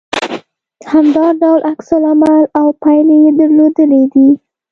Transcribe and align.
همدا 0.91 1.25
ډول 1.41 1.61
عکس 1.71 1.87
العمل 1.97 2.43
او 2.59 2.67
پايلې 2.83 3.15
يې 3.23 3.31
درلودلې 3.39 4.03
دي 4.13 4.29